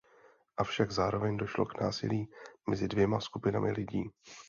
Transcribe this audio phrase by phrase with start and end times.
[0.63, 2.27] Avšak zároveň došlo k násilí
[2.69, 4.03] mezi dvěma skupinami lidí.